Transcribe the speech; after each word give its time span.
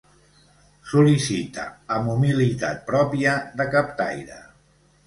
Sol·licita 0.93 1.67
amb 1.99 2.15
humilitat 2.15 2.83
pròpia 2.91 3.39
de 3.63 3.71
captaire. 3.79 4.43